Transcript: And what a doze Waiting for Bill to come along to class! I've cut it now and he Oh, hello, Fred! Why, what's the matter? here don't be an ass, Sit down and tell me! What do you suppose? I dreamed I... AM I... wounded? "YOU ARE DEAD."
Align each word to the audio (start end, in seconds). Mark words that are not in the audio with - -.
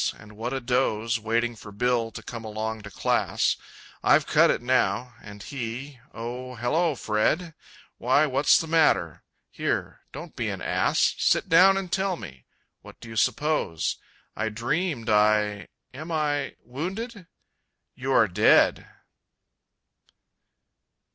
And 0.17 0.31
what 0.35 0.51
a 0.51 0.59
doze 0.59 1.19
Waiting 1.19 1.55
for 1.55 1.71
Bill 1.71 2.09
to 2.09 2.23
come 2.23 2.43
along 2.43 2.81
to 2.81 2.89
class! 2.89 3.55
I've 4.03 4.25
cut 4.25 4.49
it 4.49 4.59
now 4.63 5.13
and 5.21 5.43
he 5.43 5.99
Oh, 6.11 6.55
hello, 6.55 6.95
Fred! 6.95 7.53
Why, 7.99 8.25
what's 8.25 8.57
the 8.59 8.65
matter? 8.65 9.21
here 9.51 9.99
don't 10.11 10.35
be 10.35 10.49
an 10.49 10.59
ass, 10.59 11.13
Sit 11.19 11.49
down 11.49 11.77
and 11.77 11.91
tell 11.91 12.15
me! 12.17 12.45
What 12.81 12.99
do 12.99 13.09
you 13.09 13.15
suppose? 13.15 13.97
I 14.35 14.49
dreamed 14.49 15.07
I... 15.07 15.67
AM 15.93 16.11
I... 16.11 16.55
wounded? 16.63 17.27
"YOU 17.93 18.11
ARE 18.11 18.27
DEAD." 18.27 18.87